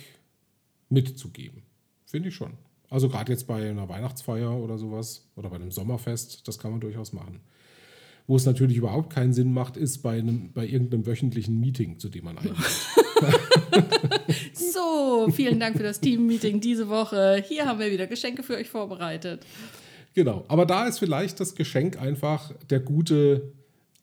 [0.90, 1.64] mitzugeben.
[2.06, 2.54] Finde ich schon.
[2.90, 6.80] Also gerade jetzt bei einer Weihnachtsfeier oder sowas oder bei einem Sommerfest, das kann man
[6.80, 7.42] durchaus machen.
[8.28, 12.10] Wo es natürlich überhaupt keinen Sinn macht, ist bei, einem, bei irgendeinem wöchentlichen Meeting, zu
[12.10, 12.56] dem man einlädt.
[14.54, 17.44] so, vielen Dank für das Team-Meeting diese Woche.
[17.48, 19.46] Hier haben wir wieder Geschenke für euch vorbereitet.
[20.16, 23.52] Genau, aber da ist vielleicht das Geschenk einfach der gute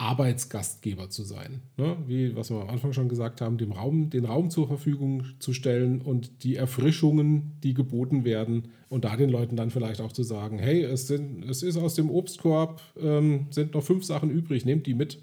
[0.03, 1.62] Arbeitsgastgeber zu sein.
[1.77, 1.97] Ne?
[2.07, 5.53] Wie was wir am Anfang schon gesagt haben, dem Raum, den Raum zur Verfügung zu
[5.53, 10.25] stellen und die Erfrischungen, die geboten werden und da den Leuten dann vielleicht auch zu
[10.25, 14.65] sagen, hey, es, sind, es ist aus dem Obstkorb, ähm, sind noch fünf Sachen übrig,
[14.65, 15.21] nehmt die mit.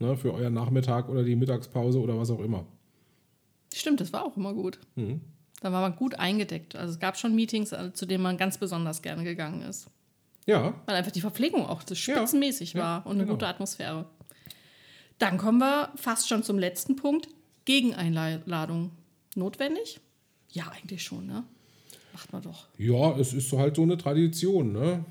[0.00, 0.16] Ne?
[0.16, 2.66] Für euren Nachmittag oder die Mittagspause oder was auch immer.
[3.72, 4.80] Stimmt, das war auch immer gut.
[4.96, 5.20] Mhm.
[5.60, 6.74] Da war man gut eingedeckt.
[6.74, 9.88] Also es gab schon Meetings, äh, zu denen man ganz besonders gerne gegangen ist.
[10.46, 10.74] Ja.
[10.86, 12.80] Weil einfach die Verpflegung auch so spitzenmäßig ja.
[12.80, 13.34] war und eine genau.
[13.34, 14.06] gute Atmosphäre.
[15.18, 17.28] Dann kommen wir fast schon zum letzten Punkt.
[17.64, 18.90] Gegeneinladung.
[19.36, 20.00] Notwendig?
[20.50, 21.44] Ja, eigentlich schon, ne?
[22.12, 22.68] Macht man doch.
[22.78, 25.04] Ja, es ist halt so eine Tradition, ne?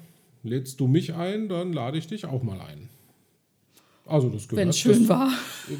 [0.43, 2.89] Lädst du mich ein, dann lade ich dich auch mal ein.
[4.05, 4.61] Also das gehört.
[4.61, 5.31] Wenn es schön das, war.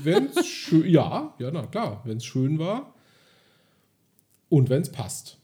[0.04, 2.94] Wenn's schön, ja, ja, na klar, wenn es schön war
[4.50, 5.38] und wenn es passt.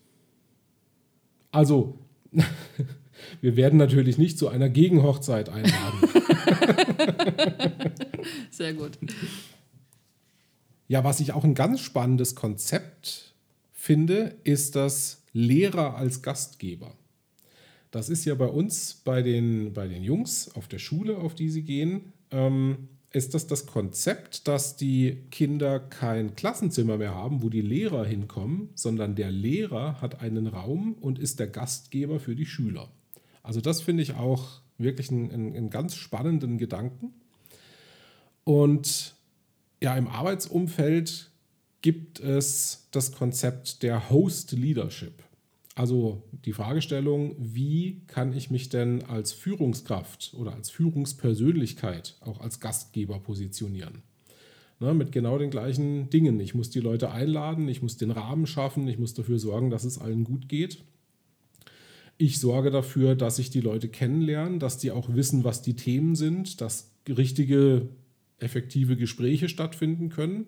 [1.52, 1.98] Also
[3.42, 6.00] wir werden natürlich nicht zu einer Gegenhochzeit einladen.
[8.52, 8.98] Sehr gut.
[10.88, 13.34] Ja, was ich auch ein ganz spannendes Konzept
[13.72, 16.96] finde, ist das Lehrer als Gastgeber.
[17.92, 21.50] Das ist ja bei uns, bei den, bei den Jungs auf der Schule, auf die
[21.50, 27.50] sie gehen, ähm, ist das das Konzept, dass die Kinder kein Klassenzimmer mehr haben, wo
[27.50, 32.46] die Lehrer hinkommen, sondern der Lehrer hat einen Raum und ist der Gastgeber für die
[32.46, 32.92] Schüler.
[33.50, 37.16] Also das finde ich auch wirklich einen, einen ganz spannenden Gedanken.
[38.44, 39.16] Und
[39.82, 41.32] ja, im Arbeitsumfeld
[41.82, 45.24] gibt es das Konzept der Host Leadership.
[45.74, 52.60] Also die Fragestellung, wie kann ich mich denn als Führungskraft oder als Führungspersönlichkeit auch als
[52.60, 54.04] Gastgeber positionieren?
[54.80, 56.40] Ne, mit genau den gleichen Dingen.
[56.40, 59.86] Ich muss die Leute einladen, ich muss den Rahmen schaffen, ich muss dafür sorgen, dass
[59.86, 60.84] es allen gut geht.
[62.22, 66.16] Ich sorge dafür, dass sich die Leute kennenlernen, dass die auch wissen, was die Themen
[66.16, 67.88] sind, dass richtige,
[68.40, 70.48] effektive Gespräche stattfinden können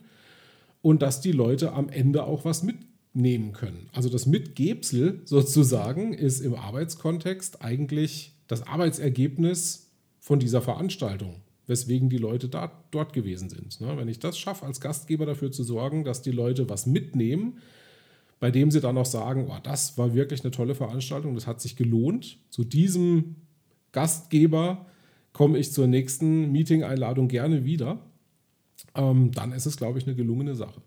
[0.82, 3.88] und dass die Leute am Ende auch was mitnehmen können.
[3.94, 12.18] Also das Mitgebsel sozusagen ist im Arbeitskontext eigentlich das Arbeitsergebnis von dieser Veranstaltung, weswegen die
[12.18, 13.80] Leute da, dort gewesen sind.
[13.80, 13.96] Ne?
[13.96, 17.60] Wenn ich das schaffe, als Gastgeber dafür zu sorgen, dass die Leute was mitnehmen,
[18.42, 21.62] bei dem sie dann auch sagen, oh, das war wirklich eine tolle Veranstaltung, das hat
[21.62, 22.40] sich gelohnt.
[22.50, 23.38] Zu diesem
[23.94, 24.88] Gastgeber
[25.32, 28.02] komme ich zur nächsten Meeting-Einladung gerne wieder
[28.96, 30.82] ähm, dann ist es, glaube ich, eine gelungene Sache.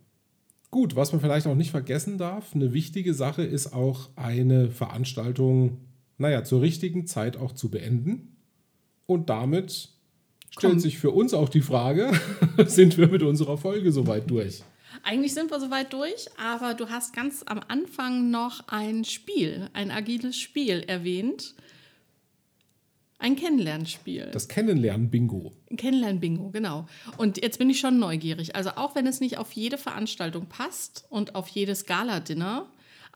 [0.71, 5.79] Gut, was man vielleicht auch nicht vergessen darf, eine wichtige Sache ist auch eine Veranstaltung,
[6.19, 8.37] naja, zur richtigen Zeit auch zu beenden.
[9.07, 9.91] Und damit
[10.51, 10.81] stellt Komm.
[10.81, 12.11] sich für uns auch die Frage,
[12.67, 14.63] sind wir mit unserer Folge soweit durch?
[15.03, 19.91] Eigentlich sind wir soweit durch, aber du hast ganz am Anfang noch ein Spiel, ein
[19.91, 21.55] agiles Spiel erwähnt.
[23.19, 24.29] Ein Kennenlernspiel.
[24.33, 25.53] Das Kennenlernen-Bingo.
[25.77, 26.87] Kennenlernen-Bingo, genau.
[27.17, 28.55] Und jetzt bin ich schon neugierig.
[28.55, 32.67] Also auch wenn es nicht auf jede Veranstaltung passt und auf jedes Gala-Dinner,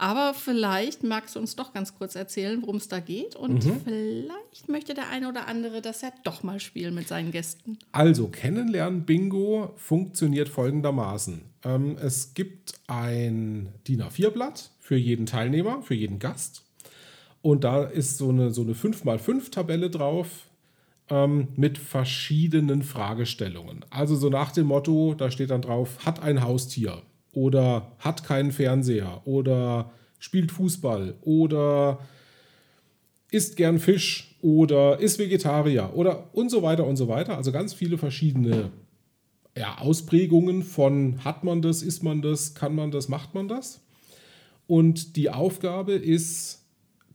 [0.00, 3.34] aber vielleicht magst du uns doch ganz kurz erzählen, worum es da geht.
[3.34, 3.80] Und mhm.
[3.82, 7.78] vielleicht möchte der eine oder andere das ja doch mal spielen mit seinen Gästen.
[7.90, 11.42] Also, Kennenlernen-Bingo funktioniert folgendermaßen.
[11.64, 16.62] Ähm, es gibt ein DIN A4-Blatt für jeden Teilnehmer, für jeden Gast.
[17.42, 20.28] Und da ist so eine, so eine 5x5-Tabelle drauf
[21.10, 23.84] ähm, mit verschiedenen Fragestellungen.
[23.90, 28.52] Also so nach dem Motto, da steht dann drauf, hat ein Haustier oder hat keinen
[28.52, 31.98] Fernseher oder spielt Fußball oder
[33.30, 37.36] isst gern Fisch oder ist Vegetarier oder und so weiter und so weiter.
[37.36, 38.70] Also ganz viele verschiedene
[39.56, 43.84] ja, Ausprägungen von hat man das, ist man das, kann man das, macht man das.
[44.66, 46.58] Und die Aufgabe ist,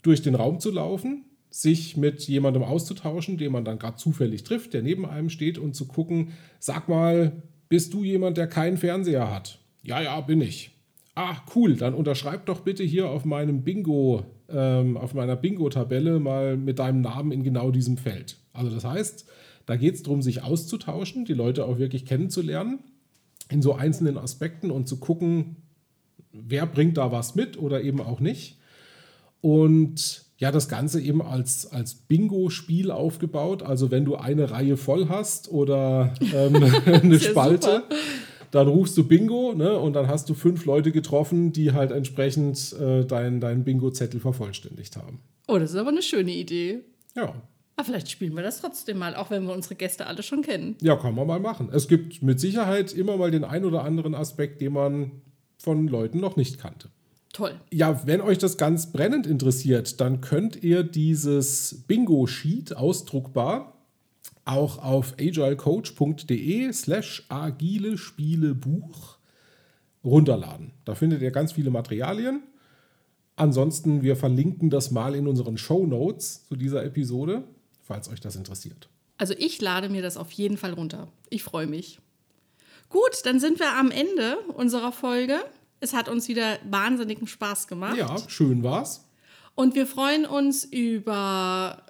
[0.01, 4.73] durch den Raum zu laufen, sich mit jemandem auszutauschen, den man dann gerade zufällig trifft,
[4.73, 9.31] der neben einem steht und zu gucken, sag mal, bist du jemand, der keinen Fernseher
[9.31, 9.59] hat?
[9.83, 10.71] Ja, ja, bin ich.
[11.15, 16.57] Ah, cool, dann unterschreib doch bitte hier auf meinem Bingo, ähm, auf meiner Bingo-Tabelle mal
[16.57, 18.37] mit deinem Namen in genau diesem Feld.
[18.51, 19.25] Also das heißt,
[19.65, 22.79] da geht es darum, sich auszutauschen, die Leute auch wirklich kennenzulernen
[23.49, 25.57] in so einzelnen Aspekten und zu gucken,
[26.31, 28.57] wer bringt da was mit oder eben auch nicht.
[29.41, 33.61] Und ja, das Ganze eben als, als Bingo-Spiel aufgebaut.
[33.61, 37.95] Also wenn du eine Reihe voll hast oder ähm, eine Spalte, super.
[38.53, 39.79] Dann rufst du Bingo ne?
[39.79, 44.95] und dann hast du fünf Leute getroffen, die halt entsprechend äh, deinen dein Bingo-Zettel vervollständigt
[44.95, 45.21] haben.
[45.47, 46.81] Oh, das ist aber eine schöne Idee.
[47.15, 47.23] Ja.
[47.23, 47.35] Aber
[47.77, 50.75] ah, vielleicht spielen wir das trotzdem mal, auch wenn wir unsere Gäste alle schon kennen.
[50.81, 51.69] Ja, kann man mal machen.
[51.73, 55.23] Es gibt mit Sicherheit immer mal den ein oder anderen Aspekt, den man
[55.57, 56.89] von Leuten noch nicht kannte.
[57.33, 57.59] Toll.
[57.71, 63.73] Ja, wenn euch das ganz brennend interessiert, dann könnt ihr dieses Bingo-Sheet ausdruckbar
[64.45, 69.17] auch auf agilecoach.de slash agile Spiele Buch
[70.03, 70.71] runterladen.
[70.85, 72.43] Da findet ihr ganz viele Materialien.
[73.35, 77.43] Ansonsten, wir verlinken das mal in unseren Show Notes zu dieser Episode,
[77.81, 78.89] falls euch das interessiert.
[79.17, 81.07] Also ich lade mir das auf jeden Fall runter.
[81.29, 81.99] Ich freue mich.
[82.89, 85.39] Gut, dann sind wir am Ende unserer Folge.
[85.79, 87.97] Es hat uns wieder wahnsinnigen Spaß gemacht.
[87.97, 89.07] Ja, schön war's.
[89.55, 91.82] Und wir freuen uns über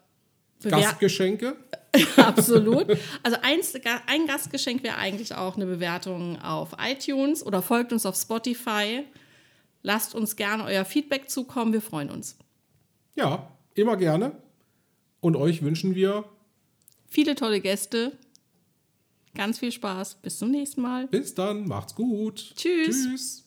[0.64, 1.56] Bewer Gastgeschenke.
[2.18, 2.98] Absolut.
[3.22, 3.74] Also eins,
[4.08, 9.04] ein Gastgeschenk wäre eigentlich auch eine Bewertung auf iTunes oder folgt uns auf Spotify.
[9.84, 11.74] Lasst uns gerne euer Feedback zukommen.
[11.74, 12.38] Wir freuen uns.
[13.16, 14.32] Ja, immer gerne.
[15.20, 16.26] Und euch wünschen wir
[17.08, 18.18] viele tolle Gäste.
[19.36, 20.16] Ganz viel Spaß.
[20.16, 21.08] Bis zum nächsten Mal.
[21.08, 21.68] Bis dann.
[21.68, 22.54] Macht's gut.
[22.56, 23.08] Tschüss.
[23.08, 23.44] Tschüss.